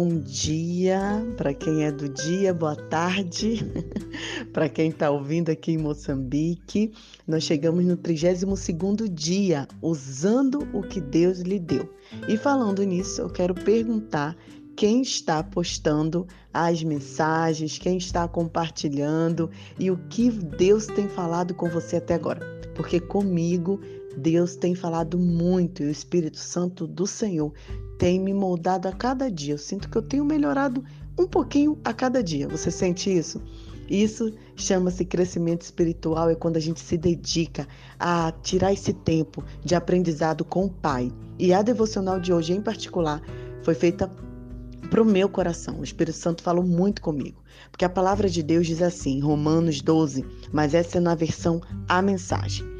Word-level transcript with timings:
bom 0.00 0.18
dia. 0.18 0.98
Para 1.36 1.52
quem 1.52 1.84
é 1.84 1.92
do 1.92 2.08
dia, 2.08 2.54
boa 2.54 2.74
tarde. 2.74 3.70
Para 4.50 4.66
quem 4.66 4.88
está 4.88 5.10
ouvindo 5.10 5.50
aqui 5.50 5.72
em 5.72 5.76
Moçambique, 5.76 6.90
nós 7.28 7.44
chegamos 7.44 7.84
no 7.84 7.98
32º 7.98 9.06
dia, 9.06 9.68
usando 9.82 10.66
o 10.72 10.80
que 10.80 11.02
Deus 11.02 11.40
lhe 11.40 11.58
deu. 11.58 11.86
E 12.26 12.38
falando 12.38 12.82
nisso, 12.82 13.20
eu 13.20 13.28
quero 13.28 13.54
perguntar 13.54 14.34
quem 14.74 15.02
está 15.02 15.42
postando 15.42 16.26
as 16.50 16.82
mensagens, 16.82 17.76
quem 17.76 17.98
está 17.98 18.26
compartilhando 18.26 19.50
e 19.78 19.90
o 19.90 19.98
que 20.08 20.30
Deus 20.30 20.86
tem 20.86 21.08
falado 21.08 21.52
com 21.52 21.68
você 21.68 21.96
até 21.96 22.14
agora. 22.14 22.40
Porque 22.74 22.98
comigo 22.98 23.78
Deus 24.16 24.56
tem 24.56 24.74
falado 24.74 25.18
muito 25.18 25.82
e 25.82 25.86
o 25.86 25.90
Espírito 25.90 26.38
Santo 26.38 26.86
do 26.86 27.06
Senhor 27.06 27.52
tem 27.98 28.18
me 28.18 28.34
moldado 28.34 28.88
a 28.88 28.92
cada 28.92 29.30
dia. 29.30 29.54
Eu 29.54 29.58
sinto 29.58 29.88
que 29.88 29.96
eu 29.96 30.02
tenho 30.02 30.24
melhorado 30.24 30.82
um 31.18 31.26
pouquinho 31.26 31.78
a 31.84 31.92
cada 31.92 32.22
dia. 32.22 32.48
Você 32.48 32.70
sente 32.70 33.16
isso? 33.16 33.40
Isso 33.88 34.32
chama-se 34.54 35.04
crescimento 35.04 35.62
espiritual, 35.62 36.30
é 36.30 36.34
quando 36.36 36.56
a 36.56 36.60
gente 36.60 36.80
se 36.80 36.96
dedica 36.96 37.66
a 37.98 38.32
tirar 38.42 38.72
esse 38.72 38.92
tempo 38.92 39.42
de 39.64 39.74
aprendizado 39.74 40.44
com 40.44 40.66
o 40.66 40.70
Pai. 40.70 41.12
E 41.38 41.52
a 41.52 41.60
devocional 41.60 42.20
de 42.20 42.32
hoje, 42.32 42.52
em 42.52 42.62
particular, 42.62 43.20
foi 43.64 43.74
feita 43.74 44.08
para 44.88 45.02
o 45.02 45.04
meu 45.04 45.28
coração. 45.28 45.80
O 45.80 45.84
Espírito 45.84 46.16
Santo 46.16 46.42
falou 46.42 46.64
muito 46.64 47.02
comigo. 47.02 47.42
Porque 47.70 47.84
a 47.84 47.88
palavra 47.88 48.28
de 48.28 48.42
Deus 48.42 48.66
diz 48.66 48.80
assim, 48.80 49.20
Romanos 49.20 49.82
12, 49.82 50.24
mas 50.52 50.72
essa 50.72 50.98
é 50.98 51.00
na 51.00 51.14
versão 51.14 51.60
A 51.88 52.00
Mensagem. 52.00 52.79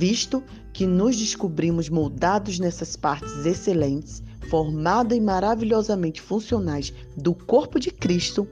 Visto 0.00 0.42
que 0.72 0.86
nos 0.86 1.14
descobrimos 1.14 1.90
moldados 1.90 2.58
nessas 2.58 2.96
partes 2.96 3.44
excelentes, 3.44 4.22
formadas 4.48 5.18
e 5.18 5.20
maravilhosamente 5.20 6.22
funcionais 6.22 6.90
do 7.14 7.34
corpo 7.34 7.78
de 7.78 7.90
Cristo, 7.90 8.48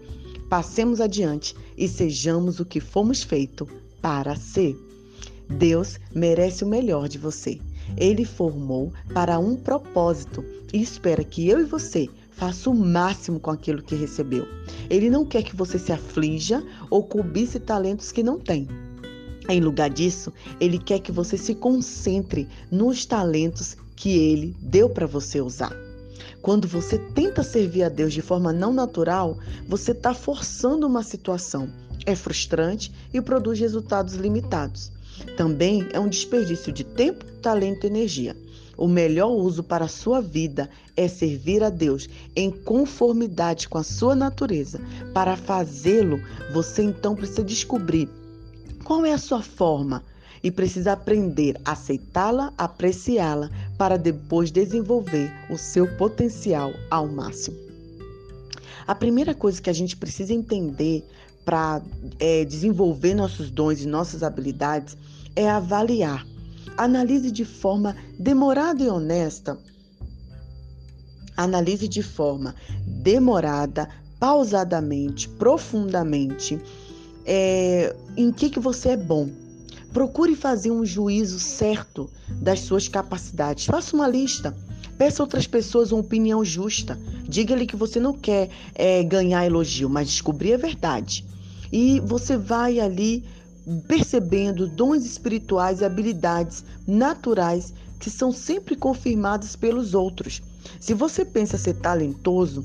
passemos 0.50 1.00
adiante 1.00 1.56
e 1.74 1.88
sejamos 1.88 2.60
o 2.60 2.66
que 2.66 2.80
fomos 2.80 3.22
feitos 3.22 3.66
para 4.02 4.36
ser. 4.36 4.76
Deus 5.48 5.98
merece 6.14 6.64
o 6.64 6.68
melhor 6.68 7.08
de 7.08 7.16
você. 7.16 7.58
Ele 7.96 8.26
formou 8.26 8.92
para 9.14 9.38
um 9.38 9.56
propósito 9.56 10.44
e 10.70 10.82
espera 10.82 11.24
que 11.24 11.48
eu 11.48 11.60
e 11.60 11.64
você 11.64 12.10
faça 12.30 12.68
o 12.68 12.74
máximo 12.74 13.40
com 13.40 13.50
aquilo 13.50 13.82
que 13.82 13.94
recebeu. 13.94 14.46
Ele 14.90 15.08
não 15.08 15.24
quer 15.24 15.42
que 15.42 15.56
você 15.56 15.78
se 15.78 15.92
aflija 15.92 16.62
ou 16.90 17.02
cobice 17.04 17.58
talentos 17.58 18.12
que 18.12 18.22
não 18.22 18.38
tem. 18.38 18.68
Em 19.48 19.60
lugar 19.60 19.88
disso, 19.88 20.30
ele 20.60 20.78
quer 20.78 20.98
que 20.98 21.10
você 21.10 21.38
se 21.38 21.54
concentre 21.54 22.46
nos 22.70 23.06
talentos 23.06 23.78
que 23.96 24.10
ele 24.10 24.54
deu 24.60 24.90
para 24.90 25.06
você 25.06 25.40
usar. 25.40 25.74
Quando 26.42 26.68
você 26.68 26.98
tenta 26.98 27.42
servir 27.42 27.82
a 27.82 27.88
Deus 27.88 28.12
de 28.12 28.20
forma 28.20 28.52
não 28.52 28.74
natural, 28.74 29.38
você 29.66 29.92
está 29.92 30.12
forçando 30.12 30.86
uma 30.86 31.02
situação. 31.02 31.70
É 32.04 32.14
frustrante 32.14 32.92
e 33.12 33.22
produz 33.22 33.58
resultados 33.58 34.14
limitados. 34.14 34.92
Também 35.36 35.88
é 35.92 35.98
um 35.98 36.08
desperdício 36.08 36.70
de 36.70 36.84
tempo, 36.84 37.24
talento 37.40 37.84
e 37.84 37.86
energia. 37.86 38.36
O 38.76 38.86
melhor 38.86 39.30
uso 39.30 39.62
para 39.62 39.86
a 39.86 39.88
sua 39.88 40.20
vida 40.20 40.70
é 40.94 41.08
servir 41.08 41.64
a 41.64 41.70
Deus 41.70 42.06
em 42.36 42.50
conformidade 42.50 43.68
com 43.68 43.78
a 43.78 43.82
sua 43.82 44.14
natureza. 44.14 44.80
Para 45.12 45.36
fazê-lo, 45.36 46.20
você 46.52 46.82
então 46.82 47.16
precisa 47.16 47.42
descobrir 47.42 48.08
qual 48.88 49.04
é 49.04 49.12
a 49.12 49.18
sua 49.18 49.42
forma 49.42 50.02
e 50.42 50.50
precisa 50.50 50.92
aprender 50.92 51.60
a 51.62 51.72
aceitá-la, 51.72 52.54
apreciá-la, 52.56 53.50
para 53.76 53.98
depois 53.98 54.50
desenvolver 54.50 55.30
o 55.50 55.58
seu 55.58 55.86
potencial 55.98 56.72
ao 56.90 57.06
máximo. 57.06 57.58
A 58.86 58.94
primeira 58.94 59.34
coisa 59.34 59.60
que 59.60 59.68
a 59.68 59.74
gente 59.74 59.94
precisa 59.94 60.32
entender 60.32 61.06
para 61.44 61.82
é, 62.18 62.46
desenvolver 62.46 63.12
nossos 63.12 63.50
dons 63.50 63.82
e 63.82 63.86
nossas 63.86 64.22
habilidades 64.22 64.96
é 65.36 65.50
avaliar. 65.50 66.26
Analise 66.78 67.30
de 67.30 67.44
forma 67.44 67.94
demorada 68.18 68.82
e 68.82 68.88
honesta. 68.88 69.58
Analise 71.36 71.86
de 71.86 72.02
forma 72.02 72.54
demorada, 72.86 73.86
pausadamente, 74.18 75.28
profundamente 75.28 76.58
é, 77.30 77.94
em 78.16 78.32
que, 78.32 78.48
que 78.48 78.58
você 78.58 78.90
é 78.90 78.96
bom. 78.96 79.28
Procure 79.92 80.34
fazer 80.34 80.70
um 80.70 80.84
juízo 80.84 81.38
certo 81.38 82.08
das 82.30 82.60
suas 82.60 82.88
capacidades. 82.88 83.66
Faça 83.66 83.94
uma 83.94 84.08
lista. 84.08 84.56
Peça 84.96 85.22
a 85.22 85.24
outras 85.24 85.46
pessoas 85.46 85.92
uma 85.92 86.00
opinião 86.00 86.42
justa. 86.42 86.98
Diga-lhe 87.28 87.66
que 87.66 87.76
você 87.76 88.00
não 88.00 88.14
quer 88.14 88.48
é, 88.74 89.02
ganhar 89.04 89.44
elogio, 89.44 89.90
mas 89.90 90.08
descobrir 90.08 90.54
a 90.54 90.56
verdade. 90.56 91.24
E 91.70 92.00
você 92.00 92.36
vai 92.36 92.80
ali 92.80 93.22
percebendo 93.86 94.66
dons 94.66 95.04
espirituais 95.04 95.80
e 95.80 95.84
habilidades 95.84 96.64
naturais 96.86 97.74
que 97.98 98.08
são 98.08 98.32
sempre 98.32 98.74
confirmadas 98.74 99.54
pelos 99.54 99.92
outros. 99.92 100.40
Se 100.80 100.94
você 100.94 101.24
pensa 101.24 101.58
ser 101.58 101.74
talentoso, 101.74 102.64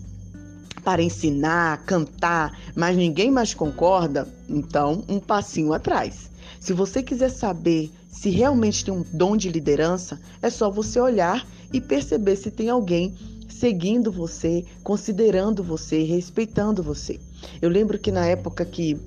para 0.83 1.01
ensinar, 1.01 1.83
cantar, 1.85 2.57
mas 2.75 2.97
ninguém 2.97 3.31
mais 3.31 3.53
concorda, 3.53 4.27
então 4.49 5.03
um 5.07 5.19
passinho 5.19 5.73
atrás. 5.73 6.29
Se 6.59 6.73
você 6.73 7.01
quiser 7.01 7.29
saber 7.29 7.91
se 8.09 8.29
realmente 8.29 8.85
tem 8.85 8.93
um 8.93 9.03
dom 9.13 9.35
de 9.35 9.49
liderança, 9.49 10.19
é 10.41 10.49
só 10.49 10.69
você 10.69 10.99
olhar 10.99 11.47
e 11.71 11.81
perceber 11.81 12.35
se 12.35 12.51
tem 12.51 12.69
alguém 12.69 13.15
seguindo 13.49 14.11
você, 14.11 14.65
considerando 14.83 15.63
você, 15.63 16.03
respeitando 16.03 16.83
você. 16.83 17.19
Eu 17.61 17.69
lembro 17.69 17.97
que 17.97 18.11
na 18.11 18.25
época 18.25 18.65
que 18.65 18.97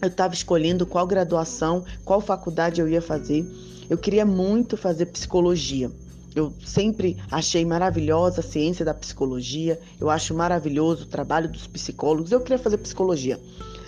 eu 0.00 0.08
estava 0.08 0.34
escolhendo 0.34 0.86
qual 0.86 1.06
graduação, 1.06 1.84
qual 2.04 2.20
faculdade 2.20 2.80
eu 2.80 2.88
ia 2.88 3.02
fazer, 3.02 3.46
eu 3.90 3.98
queria 3.98 4.24
muito 4.24 4.76
fazer 4.76 5.06
psicologia. 5.06 5.90
Eu 6.38 6.52
sempre 6.64 7.16
achei 7.32 7.64
maravilhosa 7.64 8.38
a 8.38 8.44
ciência 8.44 8.84
da 8.84 8.94
psicologia, 8.94 9.80
eu 10.00 10.08
acho 10.08 10.32
maravilhoso 10.32 11.02
o 11.02 11.08
trabalho 11.08 11.50
dos 11.50 11.66
psicólogos. 11.66 12.30
Eu 12.30 12.40
queria 12.40 12.60
fazer 12.60 12.78
psicologia. 12.78 13.40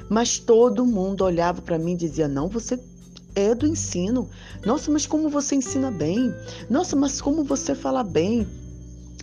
Mas 0.08 0.40
todo 0.40 0.84
mundo 0.84 1.22
olhava 1.22 1.62
para 1.62 1.78
mim 1.78 1.92
e 1.92 1.98
dizia: 1.98 2.26
"Não, 2.26 2.48
você 2.48 2.76
é 3.36 3.54
do 3.54 3.68
ensino. 3.68 4.28
Nossa, 4.66 4.90
mas 4.90 5.06
como 5.06 5.28
você 5.28 5.54
ensina 5.54 5.92
bem? 5.92 6.34
Nossa, 6.68 6.96
mas 6.96 7.20
como 7.20 7.44
você 7.44 7.72
fala 7.72 8.02
bem? 8.02 8.44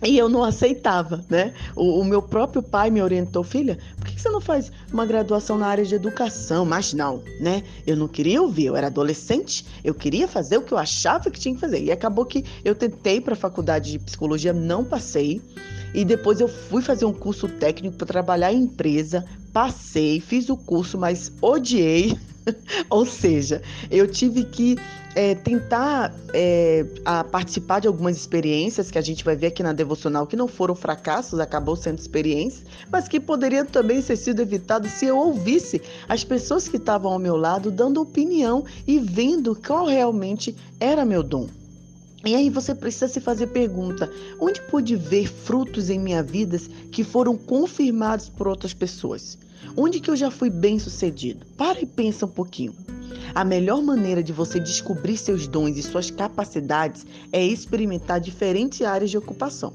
E 0.02 0.16
eu 0.16 0.28
não 0.28 0.44
aceitava, 0.44 1.24
né? 1.28 1.52
O, 1.74 2.00
o, 2.00 2.04
meu 2.04 2.22
próprio 2.22 2.62
pai 2.62 2.88
me 2.88 3.02
orientou, 3.02 3.42
filha, 3.42 3.78
por 3.96 4.06
que 4.06 4.20
você 4.20 4.28
não 4.28 4.40
faz 4.40 4.70
uma 4.92 5.04
graduação 5.04 5.58
na 5.58 5.66
área 5.66 5.84
de 5.84 5.94
educação? 5.94 6.64
Mas 6.64 6.92
não, 6.92 7.22
né? 7.40 7.64
Eu 7.84 7.96
não 7.96 8.06
queria 8.06 8.40
ouvir, 8.40 8.66
eu 8.66 8.76
era 8.76 8.86
adolescente, 8.86 9.66
eu 9.82 9.92
queria 9.92 10.28
fazer 10.28 10.56
o 10.56 10.62
que 10.62 10.72
eu 10.72 10.78
achava 10.78 11.30
que 11.30 11.40
tinha 11.40 11.54
que 11.54 11.60
fazer. 11.60 11.82
E 11.82 11.90
acabou 11.90 12.24
que 12.24 12.44
eu 12.64 12.76
tentei 12.76 13.20
para 13.20 13.32
a 13.32 13.36
faculdade 13.36 13.90
de 13.90 13.98
psicologia, 13.98 14.52
não 14.52 14.84
passei. 14.84 15.42
E 15.92 16.04
depois 16.04 16.38
eu 16.40 16.48
fui 16.48 16.80
fazer 16.80 17.04
um 17.04 17.12
curso 17.12 17.48
técnico 17.48 17.96
para 17.96 18.06
trabalhar 18.06 18.52
em 18.52 18.62
empresa, 18.62 19.24
passei, 19.52 20.20
fiz 20.20 20.48
o 20.48 20.56
curso, 20.56 20.96
mas 20.96 21.32
odiei. 21.42 22.16
Ou 22.88 23.04
seja, 23.04 23.62
eu 23.90 24.06
tive 24.06 24.44
que 24.44 24.76
é, 25.18 25.34
tentar 25.34 26.14
é, 26.32 26.86
participar 27.32 27.80
de 27.80 27.88
algumas 27.88 28.16
experiências 28.16 28.88
que 28.88 28.96
a 28.96 29.00
gente 29.00 29.24
vai 29.24 29.34
ver 29.34 29.48
aqui 29.48 29.64
na 29.64 29.72
devocional 29.72 30.28
que 30.28 30.36
não 30.36 30.46
foram 30.46 30.76
fracassos, 30.76 31.40
acabou 31.40 31.74
sendo 31.74 31.98
experiências, 31.98 32.64
mas 32.88 33.08
que 33.08 33.18
poderiam 33.18 33.66
também 33.66 34.00
ter 34.00 34.14
sido 34.14 34.40
evitadas 34.40 34.92
se 34.92 35.06
eu 35.06 35.18
ouvisse 35.18 35.82
as 36.08 36.22
pessoas 36.22 36.68
que 36.68 36.76
estavam 36.76 37.12
ao 37.12 37.18
meu 37.18 37.36
lado 37.36 37.68
dando 37.68 38.00
opinião 38.00 38.64
e 38.86 39.00
vendo 39.00 39.56
qual 39.56 39.86
realmente 39.86 40.54
era 40.78 41.04
meu 41.04 41.24
dom. 41.24 41.48
E 42.24 42.36
aí 42.36 42.48
você 42.48 42.72
precisa 42.72 43.08
se 43.08 43.20
fazer 43.20 43.48
pergunta: 43.48 44.08
onde 44.38 44.62
pude 44.62 44.94
ver 44.94 45.26
frutos 45.26 45.90
em 45.90 45.98
minha 45.98 46.22
vida 46.22 46.60
que 46.92 47.02
foram 47.02 47.36
confirmados 47.36 48.28
por 48.28 48.46
outras 48.46 48.72
pessoas? 48.72 49.36
Onde 49.76 50.00
que 50.00 50.10
eu 50.10 50.16
já 50.16 50.30
fui 50.30 50.50
bem 50.50 50.78
sucedido? 50.78 51.46
Para 51.56 51.80
e 51.80 51.86
pensa 51.86 52.26
um 52.26 52.30
pouquinho. 52.30 52.74
A 53.34 53.44
melhor 53.44 53.82
maneira 53.82 54.22
de 54.22 54.32
você 54.32 54.58
descobrir 54.58 55.16
seus 55.16 55.46
dons 55.46 55.76
e 55.76 55.82
suas 55.82 56.10
capacidades 56.10 57.06
é 57.32 57.44
experimentar 57.44 58.20
diferentes 58.20 58.82
áreas 58.82 59.10
de 59.10 59.18
ocupação. 59.18 59.72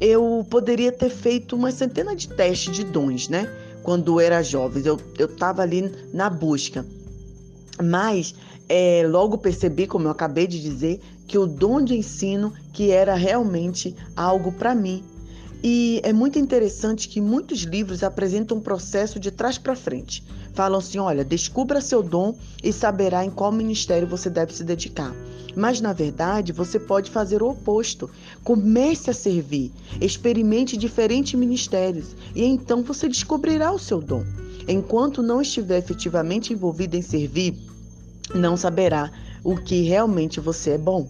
Eu 0.00 0.46
poderia 0.48 0.92
ter 0.92 1.10
feito 1.10 1.56
uma 1.56 1.72
centena 1.72 2.14
de 2.14 2.28
testes 2.28 2.74
de 2.74 2.84
dons, 2.84 3.28
né? 3.28 3.50
Quando 3.82 4.20
era 4.20 4.42
jovem, 4.42 4.82
eu 4.84 5.26
estava 5.26 5.62
ali 5.62 5.92
na 6.12 6.30
busca. 6.30 6.86
Mas 7.82 8.34
é, 8.68 9.04
logo 9.08 9.38
percebi, 9.38 9.86
como 9.86 10.06
eu 10.06 10.10
acabei 10.10 10.46
de 10.46 10.60
dizer, 10.60 11.00
que 11.26 11.38
o 11.38 11.46
dom 11.46 11.82
de 11.82 11.94
ensino 11.94 12.52
que 12.72 12.90
era 12.90 13.14
realmente 13.14 13.94
algo 14.16 14.52
para 14.52 14.74
mim. 14.74 15.02
E 15.62 16.00
é 16.04 16.12
muito 16.12 16.38
interessante 16.38 17.08
que 17.08 17.20
muitos 17.20 17.60
livros 17.62 18.02
apresentam 18.02 18.58
um 18.58 18.60
processo 18.60 19.18
de 19.18 19.30
trás 19.30 19.58
para 19.58 19.74
frente 19.74 20.22
falam 20.58 20.80
assim: 20.80 20.98
olha, 20.98 21.24
descubra 21.24 21.80
seu 21.80 22.02
dom 22.02 22.34
e 22.64 22.72
saberá 22.72 23.24
em 23.24 23.30
qual 23.30 23.52
ministério 23.52 24.08
você 24.08 24.28
deve 24.28 24.52
se 24.52 24.64
dedicar. 24.64 25.14
Mas 25.54 25.80
na 25.80 25.92
verdade, 25.92 26.52
você 26.52 26.80
pode 26.80 27.12
fazer 27.12 27.44
o 27.44 27.50
oposto. 27.50 28.10
Comece 28.42 29.08
a 29.08 29.14
servir, 29.14 29.72
experimente 30.00 30.76
diferentes 30.76 31.34
ministérios 31.34 32.16
e 32.34 32.44
então 32.44 32.82
você 32.82 33.08
descobrirá 33.08 33.70
o 33.70 33.78
seu 33.78 34.00
dom. 34.00 34.24
Enquanto 34.66 35.22
não 35.22 35.40
estiver 35.40 35.78
efetivamente 35.78 36.52
envolvido 36.52 36.96
em 36.96 37.02
servir, 37.02 37.56
não 38.34 38.56
saberá 38.56 39.12
o 39.44 39.56
que 39.56 39.82
realmente 39.82 40.40
você 40.40 40.70
é 40.70 40.78
bom. 40.78 41.08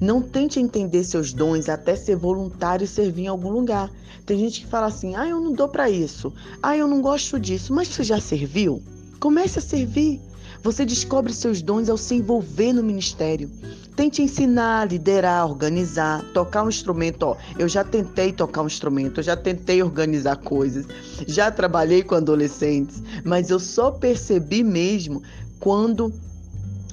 Não 0.00 0.20
tente 0.20 0.60
entender 0.60 1.04
seus 1.04 1.32
dons 1.32 1.68
até 1.68 1.96
ser 1.96 2.16
voluntário 2.16 2.84
e 2.84 2.88
servir 2.88 3.24
em 3.24 3.28
algum 3.28 3.50
lugar. 3.50 3.90
Tem 4.26 4.38
gente 4.38 4.60
que 4.60 4.66
fala 4.66 4.86
assim: 4.86 5.14
ah, 5.14 5.28
eu 5.28 5.40
não 5.40 5.52
dou 5.52 5.68
para 5.68 5.90
isso, 5.90 6.32
ah, 6.62 6.76
eu 6.76 6.86
não 6.86 7.00
gosto 7.00 7.38
disso, 7.38 7.72
mas 7.72 7.88
você 7.88 8.02
já 8.02 8.20
serviu? 8.20 8.82
Comece 9.20 9.58
a 9.58 9.62
servir. 9.62 10.20
Você 10.62 10.86
descobre 10.86 11.30
seus 11.34 11.60
dons 11.60 11.90
ao 11.90 11.98
se 11.98 12.14
envolver 12.14 12.72
no 12.72 12.82
ministério. 12.82 13.50
Tente 13.94 14.22
ensinar, 14.22 14.88
liderar, 14.90 15.46
organizar, 15.46 16.24
tocar 16.32 16.64
um 16.64 16.70
instrumento. 16.70 17.24
Ó, 17.24 17.36
eu 17.58 17.68
já 17.68 17.84
tentei 17.84 18.32
tocar 18.32 18.62
um 18.62 18.66
instrumento, 18.66 19.20
eu 19.20 19.24
já 19.24 19.36
tentei 19.36 19.82
organizar 19.82 20.36
coisas, 20.36 20.86
já 21.28 21.50
trabalhei 21.50 22.02
com 22.02 22.14
adolescentes, 22.14 23.02
mas 23.22 23.50
eu 23.50 23.60
só 23.60 23.90
percebi 23.90 24.64
mesmo 24.64 25.22
quando 25.60 26.10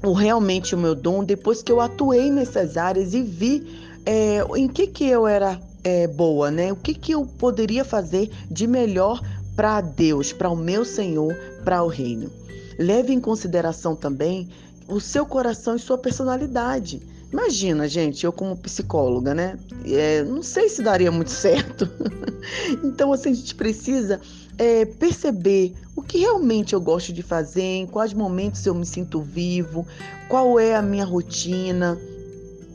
o 0.04 0.14
realmente 0.14 0.74
o 0.74 0.78
meu 0.78 0.96
dom 0.96 1.24
depois 1.24 1.62
que 1.62 1.72
eu 1.72 1.80
atuei 1.80 2.32
nessas 2.32 2.78
áreas 2.78 3.14
e 3.14 3.22
vi 3.22 3.82
é, 4.06 4.44
em 4.56 4.68
que 4.68 4.88
que 4.88 5.06
eu 5.06 5.28
era 5.28 5.60
é, 5.84 6.08
boa, 6.08 6.50
né? 6.50 6.72
O 6.72 6.76
que 6.76 6.94
que 6.94 7.12
eu 7.12 7.26
poderia 7.26 7.84
fazer 7.84 8.30
de 8.50 8.68
melhor 8.68 9.22
para 9.56 9.82
Deus, 9.82 10.32
para 10.34 10.50
o 10.50 10.56
meu 10.56 10.84
Senhor, 10.86 11.36
para 11.64 11.84
o 11.84 11.88
reino. 11.88 12.32
Leve 12.80 13.14
em 13.14 13.20
consideração 13.20 13.96
também 13.96 14.50
o 14.88 15.00
seu 15.00 15.26
coração 15.26 15.76
e 15.76 15.80
sua 15.80 15.98
personalidade. 15.98 17.02
Imagina, 17.32 17.88
gente, 17.88 18.26
eu 18.26 18.34
como 18.34 18.58
psicóloga, 18.58 19.34
né? 19.34 19.58
É, 19.86 20.24
não 20.24 20.44
sei 20.44 20.68
se 20.68 20.82
daria 20.82 21.12
muito 21.12 21.32
certo. 21.32 21.90
então, 22.84 23.14
assim, 23.14 23.32
a 23.32 23.34
gente 23.34 23.56
precisa 23.56 24.20
é, 24.62 24.86
perceber 24.86 25.74
o 25.96 26.04
que 26.04 26.20
realmente 26.20 26.74
eu 26.74 26.80
gosto 26.80 27.12
de 27.12 27.24
fazer, 27.24 27.64
em 27.64 27.88
quais 27.88 28.14
momentos 28.14 28.64
eu 28.64 28.76
me 28.76 28.86
sinto 28.86 29.20
vivo, 29.20 29.88
qual 30.30 30.60
é 30.60 30.76
a 30.76 30.84
minha 30.84 31.04
rotina, 31.04 31.98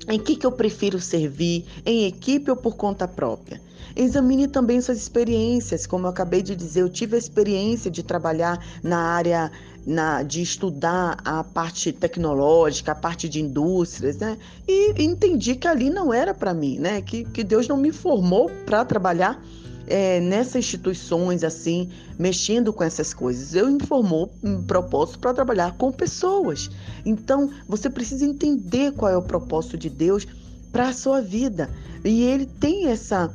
em 0.09 0.19
que, 0.19 0.35
que 0.35 0.45
eu 0.45 0.51
prefiro 0.51 0.99
servir, 1.01 1.65
em 1.87 2.05
equipe 2.05 2.51
ou 2.51 2.57
por 2.57 2.75
conta 2.75 3.07
própria. 3.07 3.63
Examine 3.95 4.49
também 4.49 4.81
suas 4.81 4.99
experiências, 4.99 5.87
como 5.87 6.07
eu 6.07 6.11
acabei 6.11 6.43
de 6.43 6.57
dizer, 6.57 6.83
eu 6.83 6.89
tive 6.89 7.15
a 7.15 7.19
experiência 7.21 7.89
de 7.89 8.03
trabalhar 8.03 8.61
na 8.83 8.99
área 8.99 9.53
na, 9.87 10.25
de 10.25 10.43
estudar 10.43 11.19
a 11.25 11.45
parte 11.45 11.93
tecnológica, 11.93 12.91
a 12.91 12.97
parte 12.97 13.29
de 13.29 13.41
indústrias, 13.41 14.17
né? 14.17 14.37
E 14.67 15.01
entendi 15.01 15.55
que 15.55 15.69
ali 15.69 15.89
não 15.89 16.13
era 16.13 16.35
para 16.35 16.53
mim, 16.53 16.81
né? 16.81 17.01
Que, 17.01 17.25
que 17.25 17.45
Deus 17.45 17.69
não 17.69 17.77
me 17.77 17.93
formou 17.93 18.51
para 18.67 18.85
trabalhar 18.85 19.41
é, 19.87 20.21
nessas 20.21 20.57
instituições, 20.57 21.45
assim, 21.45 21.91
mexendo 22.19 22.73
com 22.73 22.83
essas 22.83 23.15
coisas. 23.15 23.55
Eu 23.55 23.71
informou 23.71 24.33
um 24.43 24.63
propósito 24.63 25.19
para 25.19 25.35
trabalhar 25.35 25.77
com 25.77 25.93
pessoas. 25.93 26.71
Então, 27.05 27.51
você 27.69 27.89
precisa 27.89 28.25
entender 28.25 28.93
qual 28.93 29.11
é 29.11 29.17
o 29.17 29.23
propósito 29.23 29.77
de 29.77 29.89
Deus 29.91 30.27
para 30.73 30.89
a 30.89 30.93
sua 30.93 31.21
vida. 31.21 31.71
E 32.05 32.23
ele 32.23 32.47
tem 32.47 32.89
essa 32.89 33.33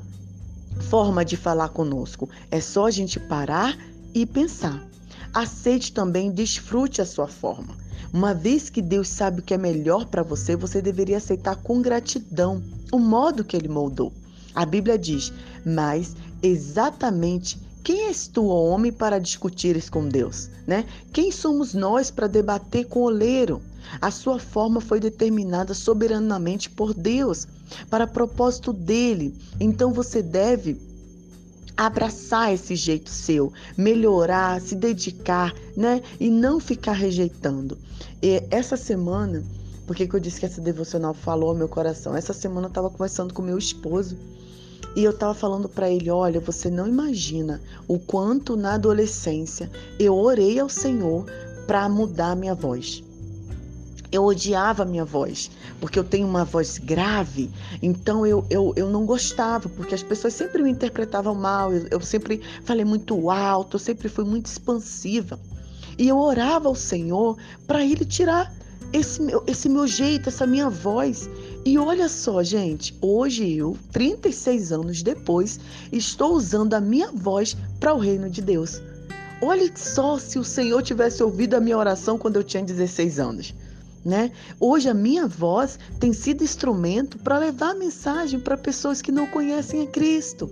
forma 0.90 1.24
de 1.24 1.38
falar 1.38 1.70
conosco. 1.70 2.30
É 2.50 2.60
só 2.60 2.88
a 2.88 2.92
gente 2.92 3.20
parar 3.20 3.78
e 4.14 4.26
pensar. 4.26 4.86
Aceite 5.34 5.94
também 5.94 6.32
desfrute 6.32 7.02
a 7.02 7.06
sua 7.06 7.28
forma. 7.28 7.76
Uma 8.14 8.34
vez 8.34 8.70
que 8.70 8.82
Deus 8.82 9.08
sabe 9.08 9.40
o 9.40 9.44
que 9.44 9.54
é 9.54 9.58
melhor 9.58 10.06
para 10.06 10.22
você, 10.22 10.56
você 10.56 10.82
deveria 10.82 11.18
aceitar 11.18 11.56
com 11.56 11.82
gratidão 11.82 12.62
o 12.92 13.00
modo 13.00 13.44
que 13.44 13.56
ele 13.56 13.70
moldou. 13.70 14.12
A 14.54 14.66
Bíblia 14.66 14.98
diz: 14.98 15.32
Mas 15.66 16.16
exatamente 16.42 17.60
quem 17.84 18.08
és 18.08 18.28
tu, 18.28 18.46
homem, 18.46 18.92
para 18.92 19.20
discutires 19.20 19.90
com 19.90 20.08
Deus? 20.08 20.50
Né? 20.68 20.86
Quem 21.12 21.32
somos 21.32 21.74
nós 21.74 22.12
para 22.12 22.28
debater 22.28 22.86
com 22.86 23.00
o 23.00 23.04
oleiro? 23.04 23.62
A 24.00 24.12
sua 24.12 24.38
forma 24.38 24.80
foi 24.80 25.00
determinada 25.00 25.74
soberanamente 25.74 26.70
por 26.70 26.94
Deus, 26.94 27.48
para 27.90 28.06
propósito 28.06 28.72
dele. 28.72 29.36
Então 29.60 29.92
você 29.92 30.22
deve 30.22 30.80
abraçar 31.76 32.54
esse 32.54 32.76
jeito 32.76 33.10
seu, 33.10 33.52
melhorar, 33.76 34.62
se 34.62 34.76
dedicar, 34.76 35.54
né? 35.76 36.02
E 36.20 36.30
não 36.30 36.60
ficar 36.60 36.94
rejeitando. 36.94 37.78
E 38.22 38.44
essa 38.52 38.78
semana, 38.78 39.44
por 39.88 39.96
que 39.96 40.08
eu 40.14 40.20
disse 40.20 40.40
que 40.40 40.46
essa 40.46 40.62
devocional 40.62 41.16
falou 41.16 41.50
ao 41.50 41.56
meu 41.56 41.68
coração? 41.68 42.16
Essa 42.16 42.34
semana 42.34 42.68
eu 42.68 42.70
estava 42.70 42.92
conversando 42.92 43.34
com 43.34 43.42
meu 43.42 43.58
esposo 43.58 44.16
e 44.96 45.04
eu 45.04 45.12
estava 45.12 45.34
falando 45.34 45.70
para 45.70 45.90
ele: 45.90 46.10
olha, 46.10 46.40
você 46.40 46.70
não 46.70 46.88
imagina 46.88 47.62
o 47.88 47.98
quanto 47.98 48.56
na 48.56 48.74
adolescência 48.74 49.70
eu 50.00 50.16
orei 50.16 50.60
ao 50.60 50.70
Senhor 50.70 51.26
para 51.66 51.88
mudar 51.88 52.36
minha 52.36 52.56
voz. 52.56 53.04
Eu 54.12 54.26
odiava 54.26 54.84
minha 54.84 55.06
voz, 55.06 55.50
porque 55.80 55.98
eu 55.98 56.04
tenho 56.04 56.28
uma 56.28 56.44
voz 56.44 56.78
grave, 56.78 57.50
então 57.82 58.28
eu, 58.28 58.46
eu, 58.50 58.74
eu 58.76 58.90
não 58.90 59.06
gostava, 59.06 59.70
porque 59.70 59.96
as 59.96 60.04
pessoas 60.04 60.34
sempre 60.34 60.62
me 60.62 60.70
interpretavam 60.70 61.34
mal, 61.34 61.72
eu, 61.72 61.88
eu 61.90 62.02
sempre 62.02 62.42
falei 62.66 62.84
muito 62.84 63.30
alto, 63.30 63.76
eu 63.76 63.80
sempre 63.80 64.10
fui 64.10 64.26
muito 64.26 64.48
expansiva. 64.48 65.40
E 65.98 66.10
eu 66.10 66.18
orava 66.18 66.68
ao 66.68 66.76
Senhor 66.76 67.38
para 67.66 67.86
Ele 67.86 68.04
tirar 68.04 68.54
esse 68.92 69.22
meu, 69.22 69.44
esse 69.48 69.70
meu 69.70 69.88
jeito, 69.88 70.28
essa 70.28 70.46
minha 70.46 70.70
voz. 70.70 71.30
E 71.64 71.78
olha 71.78 72.10
só, 72.10 72.42
gente, 72.42 72.98
hoje 73.00 73.56
eu, 73.56 73.78
36 73.92 74.72
anos 74.72 75.04
depois, 75.04 75.60
estou 75.92 76.34
usando 76.34 76.74
a 76.74 76.82
minha 76.82 77.12
voz 77.12 77.56
para 77.80 77.94
o 77.94 78.00
reino 78.00 78.28
de 78.32 78.42
Deus. 78.42 78.82
Olha 79.40 79.72
só 79.76 80.18
se 80.18 80.40
o 80.40 80.44
Senhor 80.44 80.82
tivesse 80.82 81.22
ouvido 81.22 81.54
a 81.54 81.60
minha 81.60 81.78
oração 81.78 82.18
quando 82.18 82.38
eu 82.38 82.44
tinha 82.44 82.64
16 82.64 83.20
anos. 83.20 83.54
Né? 84.04 84.32
Hoje 84.60 84.90
a 84.90 84.94
minha 84.96 85.28
voz 85.28 85.78
tem 86.00 86.12
sido 86.14 86.44
instrumento 86.44 87.20
para 87.20 87.38
levar 87.38 87.72
a 87.72 87.76
mensagem 87.76 88.40
para 88.40 88.58
pessoas 88.58 89.00
que 89.00 89.12
não 89.12 89.28
conhecem 89.28 89.84
a 89.84 89.88
Cristo. 89.88 90.50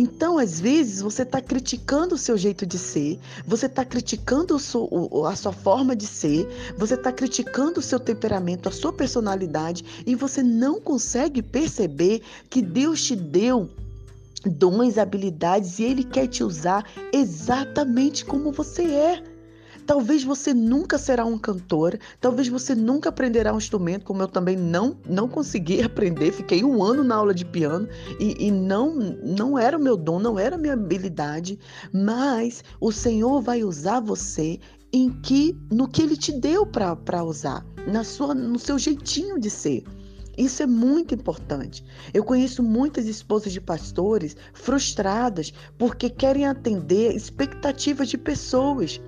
Então, 0.00 0.38
às 0.38 0.60
vezes, 0.60 1.00
você 1.00 1.22
está 1.22 1.40
criticando 1.40 2.14
o 2.14 2.18
seu 2.18 2.38
jeito 2.38 2.64
de 2.64 2.78
ser, 2.78 3.18
você 3.44 3.66
está 3.66 3.84
criticando 3.84 4.54
a 4.54 5.34
sua 5.34 5.52
forma 5.52 5.96
de 5.96 6.06
ser, 6.06 6.46
você 6.78 6.94
está 6.94 7.10
criticando 7.10 7.80
o 7.80 7.82
seu 7.82 7.98
temperamento, 7.98 8.68
a 8.68 8.70
sua 8.70 8.92
personalidade, 8.92 9.84
e 10.06 10.14
você 10.14 10.40
não 10.40 10.80
consegue 10.80 11.42
perceber 11.42 12.22
que 12.48 12.62
Deus 12.62 13.02
te 13.02 13.16
deu 13.16 13.68
dons, 14.44 14.98
habilidades 14.98 15.80
e 15.80 15.82
Ele 15.82 16.04
quer 16.04 16.28
te 16.28 16.44
usar 16.44 16.88
exatamente 17.12 18.24
como 18.24 18.52
você 18.52 18.84
é. 18.84 19.37
Talvez 19.88 20.22
você 20.22 20.52
nunca 20.52 20.98
será 20.98 21.24
um 21.24 21.38
cantor, 21.38 21.98
talvez 22.20 22.46
você 22.46 22.74
nunca 22.74 23.08
aprenderá 23.08 23.54
um 23.54 23.56
instrumento, 23.56 24.04
como 24.04 24.20
eu 24.20 24.28
também 24.28 24.54
não 24.54 24.98
não 25.08 25.26
consegui 25.26 25.80
aprender. 25.82 26.30
Fiquei 26.30 26.62
um 26.62 26.82
ano 26.82 27.02
na 27.02 27.14
aula 27.14 27.32
de 27.32 27.46
piano 27.46 27.88
e, 28.20 28.48
e 28.48 28.50
não 28.50 28.94
não 29.24 29.58
era 29.58 29.78
o 29.78 29.82
meu 29.82 29.96
dom, 29.96 30.18
não 30.18 30.38
era 30.38 30.56
a 30.56 30.58
minha 30.58 30.74
habilidade, 30.74 31.58
mas 31.90 32.62
o 32.78 32.92
Senhor 32.92 33.40
vai 33.40 33.64
usar 33.64 33.98
você 34.00 34.60
em 34.92 35.08
que 35.22 35.58
no 35.72 35.88
que 35.88 36.02
Ele 36.02 36.18
te 36.18 36.32
deu 36.32 36.66
para 36.66 37.24
usar, 37.24 37.64
na 37.86 38.04
sua 38.04 38.34
no 38.34 38.58
seu 38.58 38.78
jeitinho 38.78 39.40
de 39.40 39.48
ser. 39.48 39.84
Isso 40.36 40.62
é 40.62 40.66
muito 40.66 41.14
importante. 41.14 41.82
Eu 42.14 42.22
conheço 42.22 42.62
muitas 42.62 43.06
esposas 43.06 43.52
de 43.52 43.60
pastores 43.60 44.36
frustradas 44.52 45.52
porque 45.76 46.08
querem 46.08 46.46
atender 46.46 47.16
expectativas 47.16 48.08
de 48.08 48.16
pessoas. 48.16 49.00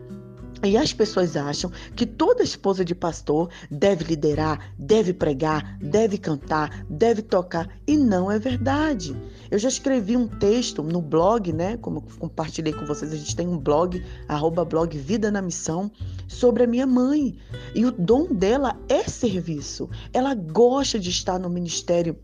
E 0.62 0.76
as 0.76 0.92
pessoas 0.92 1.36
acham 1.36 1.70
que 1.96 2.04
toda 2.04 2.42
esposa 2.42 2.84
de 2.84 2.94
pastor 2.94 3.48
deve 3.70 4.04
liderar, 4.04 4.74
deve 4.78 5.14
pregar, 5.14 5.78
deve 5.80 6.18
cantar, 6.18 6.84
deve 6.88 7.22
tocar. 7.22 7.68
E 7.86 7.96
não 7.96 8.30
é 8.30 8.38
verdade. 8.38 9.16
Eu 9.50 9.58
já 9.58 9.68
escrevi 9.68 10.16
um 10.16 10.28
texto 10.28 10.82
no 10.82 11.00
blog, 11.00 11.50
né? 11.52 11.78
Como 11.78 12.02
compartilhei 12.18 12.74
com 12.74 12.84
vocês, 12.84 13.10
a 13.10 13.16
gente 13.16 13.34
tem 13.34 13.48
um 13.48 13.56
blog, 13.56 14.04
arroba 14.28 14.64
blog 14.64 14.96
Vida 14.98 15.30
na 15.30 15.40
Missão, 15.40 15.90
sobre 16.28 16.64
a 16.64 16.66
minha 16.66 16.86
mãe. 16.86 17.38
E 17.74 17.86
o 17.86 17.90
dom 17.90 18.26
dela 18.26 18.78
é 18.88 19.04
serviço. 19.04 19.88
Ela 20.12 20.34
gosta 20.34 20.98
de 20.98 21.08
estar 21.08 21.38
no 21.38 21.48
ministério 21.48 22.16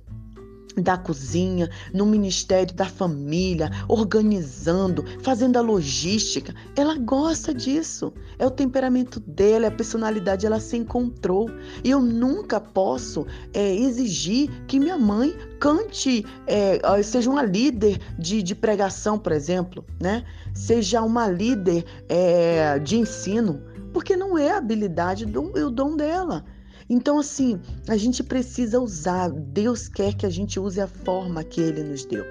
da 0.76 0.96
cozinha, 0.96 1.70
no 1.92 2.04
ministério 2.04 2.74
da 2.74 2.84
família, 2.84 3.70
organizando, 3.88 5.04
fazendo 5.22 5.56
a 5.56 5.60
logística. 5.60 6.54
Ela 6.76 6.96
gosta 6.98 7.54
disso. 7.54 8.12
É 8.38 8.46
o 8.46 8.50
temperamento 8.50 9.18
dela, 9.20 9.64
é 9.64 9.68
a 9.68 9.72
personalidade, 9.72 10.46
ela 10.46 10.60
se 10.60 10.76
encontrou. 10.76 11.50
E 11.82 11.90
eu 11.90 12.00
nunca 12.00 12.60
posso 12.60 13.26
é, 13.52 13.74
exigir 13.74 14.50
que 14.66 14.78
minha 14.78 14.98
mãe 14.98 15.34
cante, 15.58 16.24
é, 16.46 17.02
seja 17.02 17.30
uma 17.30 17.42
líder 17.42 17.98
de, 18.18 18.42
de, 18.42 18.54
pregação, 18.54 19.18
por 19.18 19.32
exemplo, 19.32 19.84
né? 20.00 20.24
Seja 20.54 21.02
uma 21.02 21.28
líder 21.28 21.84
é, 22.08 22.78
de 22.78 22.96
ensino, 22.96 23.62
porque 23.92 24.16
não 24.16 24.36
é 24.36 24.50
a 24.50 24.58
habilidade 24.58 25.24
do, 25.24 25.42
o 25.42 25.70
dom 25.70 25.96
dela. 25.96 26.44
Então, 26.88 27.18
assim, 27.18 27.60
a 27.88 27.96
gente 27.96 28.22
precisa 28.22 28.80
usar. 28.80 29.30
Deus 29.30 29.88
quer 29.88 30.14
que 30.14 30.24
a 30.24 30.30
gente 30.30 30.60
use 30.60 30.80
a 30.80 30.86
forma 30.86 31.42
que 31.42 31.60
Ele 31.60 31.82
nos 31.82 32.04
deu. 32.04 32.24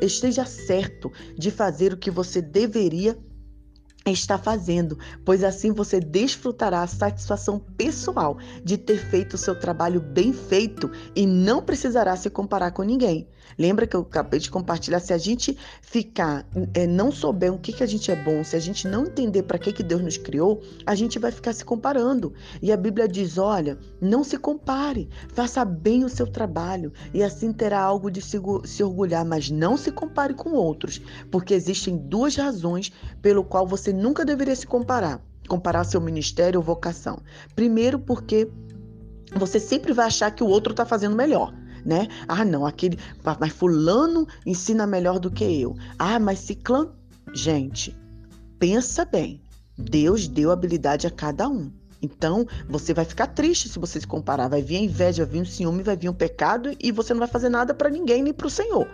Esteja 0.00 0.44
certo 0.44 1.12
de 1.36 1.50
fazer 1.50 1.92
o 1.92 1.96
que 1.96 2.10
você 2.10 2.42
deveria 2.42 3.16
está 4.06 4.38
fazendo, 4.38 4.98
pois 5.24 5.44
assim 5.44 5.72
você 5.72 6.00
desfrutará 6.00 6.82
a 6.82 6.86
satisfação 6.86 7.58
pessoal 7.58 8.38
de 8.64 8.78
ter 8.78 8.98
feito 8.98 9.34
o 9.34 9.38
seu 9.38 9.54
trabalho 9.54 10.00
bem 10.00 10.32
feito 10.32 10.90
e 11.14 11.26
não 11.26 11.62
precisará 11.62 12.16
se 12.16 12.30
comparar 12.30 12.70
com 12.70 12.82
ninguém. 12.82 13.28
Lembra 13.58 13.86
que 13.86 13.94
eu 13.94 14.00
acabei 14.00 14.40
de 14.40 14.50
compartilhar? 14.50 15.00
Se 15.00 15.12
a 15.12 15.18
gente 15.18 15.56
ficar, 15.82 16.46
é, 16.72 16.86
não 16.86 17.12
souber 17.12 17.52
o 17.52 17.58
que, 17.58 17.72
que 17.72 17.82
a 17.82 17.86
gente 17.86 18.10
é 18.10 18.16
bom, 18.16 18.42
se 18.42 18.56
a 18.56 18.58
gente 18.58 18.88
não 18.88 19.04
entender 19.04 19.42
para 19.42 19.58
que, 19.58 19.72
que 19.72 19.82
Deus 19.82 20.00
nos 20.00 20.16
criou, 20.16 20.62
a 20.86 20.94
gente 20.94 21.18
vai 21.18 21.30
ficar 21.30 21.52
se 21.52 21.64
comparando. 21.64 22.32
E 22.62 22.72
a 22.72 22.76
Bíblia 22.76 23.06
diz: 23.06 23.36
olha, 23.36 23.78
não 24.00 24.24
se 24.24 24.38
compare, 24.38 25.10
faça 25.28 25.64
bem 25.64 26.04
o 26.04 26.08
seu 26.08 26.26
trabalho 26.26 26.92
e 27.12 27.22
assim 27.22 27.52
terá 27.52 27.80
algo 27.80 28.10
de 28.10 28.22
se, 28.22 28.38
se 28.64 28.82
orgulhar, 28.82 29.24
mas 29.24 29.50
não 29.50 29.76
se 29.76 29.92
compare 29.92 30.32
com 30.32 30.52
outros, 30.52 31.00
porque 31.30 31.52
existem 31.52 31.96
duas 31.96 32.36
razões 32.36 32.90
pelo 33.20 33.44
qual 33.44 33.66
você 33.66 33.89
nunca 33.92 34.24
deveria 34.24 34.56
se 34.56 34.66
comparar 34.66 35.20
comparar 35.48 35.82
seu 35.82 36.00
ministério 36.00 36.60
ou 36.60 36.64
vocação. 36.64 37.18
Primeiro, 37.56 37.98
porque 37.98 38.48
você 39.34 39.58
sempre 39.58 39.92
vai 39.92 40.06
achar 40.06 40.30
que 40.30 40.44
o 40.44 40.46
outro 40.46 40.72
está 40.72 40.86
fazendo 40.86 41.16
melhor 41.16 41.52
né? 41.84 42.08
Ah, 42.28 42.44
não, 42.44 42.66
aquele, 42.66 42.98
mas 43.38 43.52
fulano 43.52 44.26
ensina 44.44 44.86
melhor 44.86 45.18
do 45.18 45.30
que 45.30 45.44
eu. 45.44 45.76
Ah, 45.98 46.18
mas 46.18 46.40
ciclano, 46.40 46.92
gente, 47.32 47.96
pensa 48.58 49.04
bem. 49.04 49.40
Deus 49.76 50.28
deu 50.28 50.50
habilidade 50.50 51.06
a 51.06 51.10
cada 51.10 51.48
um. 51.48 51.72
Então, 52.02 52.46
você 52.68 52.94
vai 52.94 53.04
ficar 53.04 53.28
triste 53.28 53.68
se 53.68 53.78
você 53.78 54.00
se 54.00 54.06
comparar. 54.06 54.48
Vai 54.48 54.62
vir 54.62 54.76
a 54.76 54.80
inveja, 54.80 55.24
vai 55.24 55.34
vir 55.34 55.42
o 55.42 55.46
ciúme, 55.46 55.82
vai 55.82 55.96
vir 55.96 56.08
o 56.08 56.14
pecado 56.14 56.74
e 56.78 56.90
você 56.92 57.12
não 57.12 57.20
vai 57.20 57.28
fazer 57.28 57.48
nada 57.48 57.74
para 57.74 57.90
ninguém 57.90 58.22
nem 58.22 58.32
para 58.32 58.46
o 58.46 58.50
Senhor. 58.50 58.88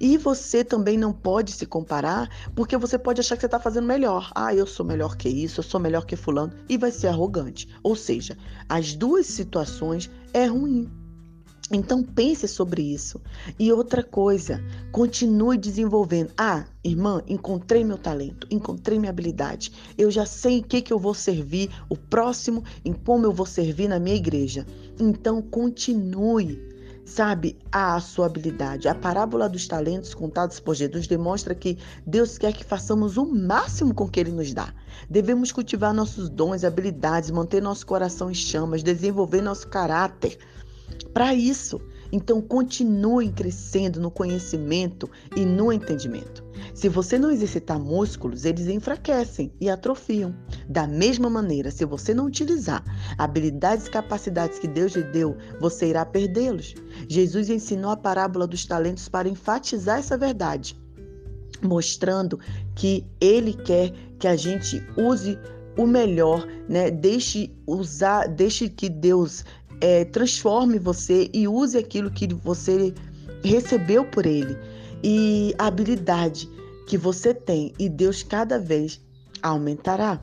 E 0.00 0.16
você 0.16 0.64
também 0.64 0.96
não 0.98 1.12
pode 1.12 1.52
se 1.52 1.66
comparar, 1.66 2.28
porque 2.54 2.76
você 2.76 2.98
pode 2.98 3.20
achar 3.20 3.36
que 3.36 3.40
você 3.40 3.46
está 3.46 3.60
fazendo 3.60 3.86
melhor. 3.86 4.30
Ah, 4.34 4.54
eu 4.54 4.66
sou 4.66 4.84
melhor 4.84 5.16
que 5.16 5.28
isso, 5.28 5.60
eu 5.60 5.64
sou 5.64 5.80
melhor 5.80 6.04
que 6.06 6.16
fulano, 6.16 6.52
e 6.68 6.76
vai 6.76 6.90
ser 6.90 7.08
arrogante. 7.08 7.68
Ou 7.82 7.96
seja, 7.96 8.36
as 8.68 8.94
duas 8.94 9.26
situações 9.26 10.10
é 10.32 10.46
ruim. 10.46 10.90
Então 11.72 12.00
pense 12.00 12.46
sobre 12.46 12.80
isso. 12.80 13.20
E 13.58 13.72
outra 13.72 14.02
coisa, 14.02 14.62
continue 14.92 15.58
desenvolvendo. 15.58 16.30
Ah, 16.36 16.64
irmã, 16.84 17.22
encontrei 17.26 17.82
meu 17.82 17.98
talento, 17.98 18.46
encontrei 18.50 18.98
minha 19.00 19.10
habilidade. 19.10 19.72
Eu 19.98 20.08
já 20.08 20.24
sei 20.24 20.58
em 20.58 20.62
que, 20.62 20.80
que 20.80 20.92
eu 20.92 20.98
vou 20.98 21.12
servir 21.12 21.68
o 21.88 21.96
próximo, 21.96 22.62
em 22.84 22.92
como 22.92 23.26
eu 23.26 23.32
vou 23.32 23.46
servir 23.46 23.88
na 23.88 23.98
minha 23.98 24.14
igreja. 24.14 24.64
Então 24.98 25.42
continue, 25.42 26.56
sabe, 27.06 27.56
a 27.70 27.98
sua 28.00 28.26
habilidade. 28.26 28.88
A 28.88 28.94
parábola 28.94 29.48
dos 29.48 29.66
talentos 29.66 30.12
contados 30.12 30.58
por 30.58 30.74
Jesus 30.74 31.06
demonstra 31.06 31.54
que 31.54 31.78
Deus 32.04 32.36
quer 32.36 32.52
que 32.52 32.64
façamos 32.64 33.16
o 33.16 33.24
máximo 33.24 33.94
com 33.94 34.04
o 34.04 34.08
que 34.08 34.18
Ele 34.20 34.32
nos 34.32 34.52
dá. 34.52 34.74
Devemos 35.08 35.52
cultivar 35.52 35.94
nossos 35.94 36.28
dons, 36.28 36.64
habilidades, 36.64 37.30
manter 37.30 37.62
nosso 37.62 37.86
coração 37.86 38.30
em 38.30 38.34
chamas, 38.34 38.82
desenvolver 38.82 39.40
nosso 39.40 39.68
caráter 39.68 40.36
para 41.14 41.32
isso. 41.32 41.80
Então, 42.12 42.40
continue 42.40 43.30
crescendo 43.30 44.00
no 44.00 44.10
conhecimento 44.10 45.10
e 45.34 45.44
no 45.44 45.72
entendimento. 45.72 46.44
Se 46.74 46.88
você 46.88 47.18
não 47.18 47.30
exercitar 47.30 47.78
músculos, 47.78 48.44
eles 48.44 48.66
enfraquecem 48.68 49.52
e 49.60 49.68
atrofiam. 49.68 50.34
Da 50.68 50.86
mesma 50.86 51.28
maneira, 51.30 51.70
se 51.70 51.84
você 51.84 52.14
não 52.14 52.26
utilizar 52.26 52.84
habilidades 53.18 53.86
e 53.86 53.90
capacidades 53.90 54.58
que 54.58 54.68
Deus 54.68 54.92
lhe 54.94 55.02
deu, 55.04 55.36
você 55.60 55.88
irá 55.88 56.04
perdê-los. 56.04 56.74
Jesus 57.08 57.50
ensinou 57.50 57.90
a 57.90 57.96
parábola 57.96 58.46
dos 58.46 58.64
talentos 58.64 59.08
para 59.08 59.28
enfatizar 59.28 59.98
essa 59.98 60.16
verdade, 60.16 60.76
mostrando 61.62 62.38
que 62.74 63.06
ele 63.20 63.52
quer 63.52 63.92
que 64.18 64.28
a 64.28 64.36
gente 64.36 64.82
use 64.96 65.38
o 65.76 65.86
melhor, 65.86 66.46
né? 66.68 66.90
Deixe 66.90 67.54
usar, 67.66 68.28
deixe 68.28 68.68
que 68.68 68.88
Deus 68.88 69.44
é, 69.80 70.04
transforme 70.04 70.78
você 70.78 71.30
e 71.32 71.46
use 71.46 71.76
aquilo 71.76 72.10
que 72.10 72.32
você 72.34 72.94
recebeu 73.42 74.04
por 74.04 74.26
ele 74.26 74.56
e 75.02 75.54
a 75.58 75.66
habilidade 75.66 76.48
que 76.86 76.96
você 76.96 77.34
tem 77.34 77.72
e 77.78 77.88
Deus 77.88 78.22
cada 78.22 78.58
vez 78.58 79.00
aumentará. 79.42 80.20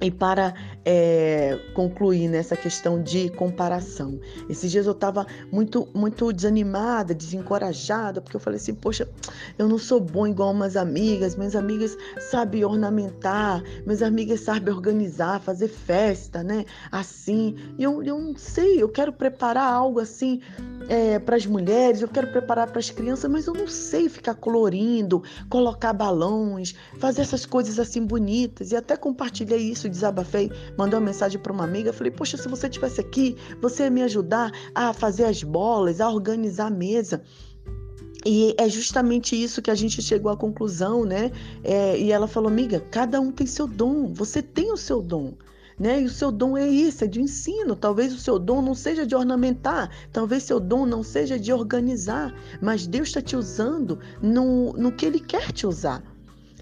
E 0.00 0.12
para 0.12 0.54
é, 0.84 1.58
concluir 1.74 2.28
nessa 2.28 2.56
questão 2.56 3.02
de 3.02 3.28
comparação, 3.30 4.20
esses 4.48 4.70
dias 4.70 4.86
eu 4.86 4.92
estava 4.92 5.26
muito, 5.50 5.88
muito 5.92 6.32
desanimada, 6.32 7.12
desencorajada, 7.12 8.20
porque 8.20 8.36
eu 8.36 8.40
falei 8.40 8.58
assim: 8.58 8.74
poxa, 8.74 9.08
eu 9.58 9.68
não 9.68 9.76
sou 9.76 10.00
bom 10.00 10.26
igual 10.26 10.52
umas 10.52 10.76
amigas, 10.76 11.34
minhas 11.34 11.56
amigas 11.56 11.96
sabem 12.30 12.64
ornamentar, 12.64 13.60
minhas 13.84 14.02
amigas 14.02 14.40
sabem 14.40 14.72
organizar, 14.72 15.40
fazer 15.40 15.68
festa, 15.68 16.44
né? 16.44 16.64
Assim, 16.92 17.56
e 17.76 17.82
eu, 17.82 18.00
eu 18.02 18.20
não 18.20 18.36
sei, 18.36 18.80
eu 18.80 18.88
quero 18.88 19.12
preparar 19.12 19.72
algo 19.72 19.98
assim 19.98 20.40
é, 20.88 21.18
para 21.18 21.36
as 21.36 21.46
mulheres, 21.46 22.00
eu 22.00 22.08
quero 22.08 22.28
preparar 22.28 22.68
para 22.68 22.78
as 22.78 22.90
crianças, 22.90 23.30
mas 23.30 23.46
eu 23.46 23.54
não 23.54 23.68
sei 23.68 24.08
ficar 24.08 24.34
colorindo, 24.34 25.22
colocar 25.48 25.92
balões, 25.92 26.74
fazer 26.98 27.22
essas 27.22 27.44
coisas 27.44 27.78
assim 27.78 28.04
bonitas, 28.04 28.72
e 28.72 28.76
até 28.76 28.96
compartilhei 28.96 29.58
isso 29.58 29.88
desabafei, 29.88 30.50
mandei 30.76 30.98
uma 30.98 31.04
mensagem 31.04 31.38
para 31.38 31.52
uma 31.52 31.64
amiga, 31.64 31.92
falei: 31.92 32.10
"Poxa, 32.10 32.36
se 32.36 32.48
você 32.48 32.68
tivesse 32.68 33.00
aqui, 33.00 33.36
você 33.60 33.84
ia 33.84 33.90
me 33.90 34.02
ajudar 34.02 34.50
a 34.74 34.92
fazer 34.92 35.24
as 35.24 35.42
bolas, 35.42 36.00
a 36.00 36.10
organizar 36.10 36.66
a 36.66 36.70
mesa". 36.70 37.22
E 38.26 38.54
é 38.58 38.68
justamente 38.68 39.40
isso 39.40 39.62
que 39.62 39.70
a 39.70 39.74
gente 39.74 40.02
chegou 40.02 40.30
à 40.30 40.36
conclusão, 40.36 41.04
né? 41.04 41.30
É, 41.62 41.98
e 41.98 42.10
ela 42.10 42.26
falou, 42.26 42.50
amiga, 42.50 42.80
cada 42.90 43.20
um 43.20 43.30
tem 43.30 43.46
seu 43.46 43.66
dom, 43.66 44.12
você 44.12 44.42
tem 44.42 44.72
o 44.72 44.76
seu 44.76 45.00
dom. 45.00 45.34
Né? 45.78 46.02
E 46.02 46.04
o 46.04 46.10
seu 46.10 46.32
dom 46.32 46.56
é 46.56 46.66
isso, 46.66 47.04
é 47.04 47.06
de 47.06 47.20
ensino. 47.20 47.76
Talvez 47.76 48.12
o 48.12 48.18
seu 48.18 48.38
dom 48.38 48.60
não 48.60 48.74
seja 48.74 49.06
de 49.06 49.14
ornamentar, 49.14 49.90
talvez 50.12 50.42
seu 50.42 50.58
dom 50.58 50.84
não 50.84 51.02
seja 51.02 51.38
de 51.38 51.52
organizar, 51.52 52.34
mas 52.60 52.86
Deus 52.86 53.08
está 53.08 53.22
te 53.22 53.36
usando 53.36 53.98
no, 54.20 54.72
no 54.72 54.90
que 54.90 55.06
Ele 55.06 55.20
quer 55.20 55.52
te 55.52 55.66
usar. 55.66 56.02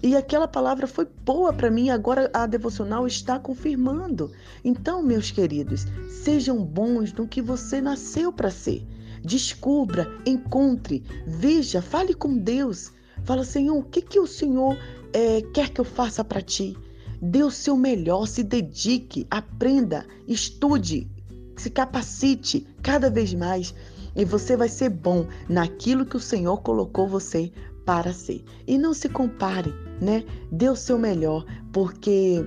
E 0.03 0.15
aquela 0.15 0.47
palavra 0.47 0.85
foi 0.85 1.07
boa 1.25 1.51
para 1.51 1.71
mim, 1.71 1.89
agora 1.89 2.29
a 2.31 2.45
devocional 2.45 3.07
está 3.07 3.39
confirmando. 3.39 4.31
Então, 4.63 5.01
meus 5.01 5.31
queridos, 5.31 5.87
sejam 6.23 6.63
bons 6.63 7.11
no 7.13 7.27
que 7.27 7.41
você 7.41 7.81
nasceu 7.81 8.31
para 8.31 8.51
ser. 8.51 8.85
Descubra, 9.23 10.07
encontre, 10.25 11.03
veja, 11.25 11.81
fale 11.81 12.13
com 12.13 12.37
Deus. 12.37 12.91
Fala, 13.23 13.43
Senhor, 13.43 13.75
o 13.75 13.83
que, 13.83 14.01
que 14.01 14.19
o 14.19 14.27
Senhor 14.27 14.77
é, 15.11 15.41
quer 15.53 15.69
que 15.69 15.81
eu 15.81 15.85
faça 15.85 16.23
para 16.23 16.41
ti? 16.41 16.77
Dê 17.21 17.43
o 17.43 17.51
seu 17.51 17.75
melhor, 17.75 18.27
se 18.27 18.43
dedique, 18.43 19.25
aprenda, 19.29 20.05
estude, 20.27 21.09
se 21.55 21.69
capacite 21.69 22.67
cada 22.81 23.09
vez 23.09 23.33
mais. 23.33 23.73
E 24.15 24.25
você 24.25 24.57
vai 24.57 24.69
ser 24.69 24.89
bom 24.89 25.27
naquilo 25.47 26.05
que 26.05 26.17
o 26.17 26.21
Senhor 26.21 26.57
colocou 26.61 27.07
você 27.07 27.51
para 27.85 28.13
ser. 28.13 28.43
E 28.67 28.77
não 28.77 28.93
se 28.93 29.07
compare, 29.07 29.73
né? 30.01 30.23
Dê 30.51 30.69
o 30.69 30.75
seu 30.75 30.97
melhor, 30.99 31.45
porque 31.71 32.43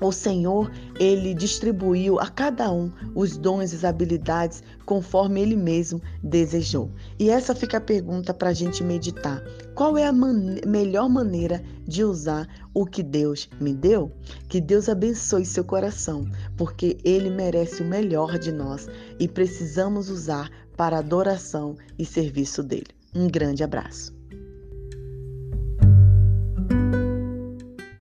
o 0.00 0.12
Senhor, 0.12 0.70
ele 0.98 1.34
distribuiu 1.34 2.18
a 2.18 2.28
cada 2.28 2.70
um 2.72 2.90
os 3.14 3.36
dons 3.36 3.72
e 3.72 3.76
as 3.76 3.84
habilidades 3.84 4.62
conforme 4.86 5.40
ele 5.40 5.56
mesmo 5.56 6.00
desejou. 6.22 6.90
E 7.18 7.30
essa 7.30 7.54
fica 7.54 7.76
a 7.76 7.80
pergunta 7.80 8.32
para 8.32 8.50
a 8.50 8.52
gente 8.52 8.82
meditar: 8.82 9.42
qual 9.74 9.96
é 9.96 10.06
a 10.06 10.12
man 10.12 10.56
melhor 10.66 11.08
maneira 11.08 11.62
de 11.86 12.04
usar 12.04 12.48
o 12.72 12.86
que 12.86 13.02
Deus 13.02 13.48
me 13.60 13.74
deu? 13.74 14.12
Que 14.48 14.60
Deus 14.60 14.88
abençoe 14.88 15.44
seu 15.44 15.64
coração, 15.64 16.24
porque 16.56 16.98
ele 17.04 17.30
merece 17.30 17.82
o 17.82 17.86
melhor 17.86 18.38
de 18.38 18.52
nós 18.52 18.88
e 19.18 19.28
precisamos 19.28 20.08
usar 20.08 20.50
para 20.76 20.98
adoração 20.98 21.76
e 21.98 22.04
serviço 22.04 22.62
dele. 22.62 22.88
Um 23.14 23.28
grande 23.28 23.62
abraço. 23.62 24.19